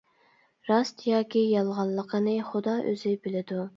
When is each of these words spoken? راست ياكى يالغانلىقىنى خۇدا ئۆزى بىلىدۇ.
راست 0.69 1.01
ياكى 1.11 1.43
يالغانلىقىنى 1.57 2.35
خۇدا 2.49 2.75
ئۆزى 2.89 3.13
بىلىدۇ. 3.27 3.61